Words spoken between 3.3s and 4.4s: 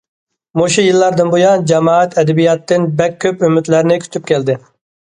ئۈمىدلەرنى كۈتۈپ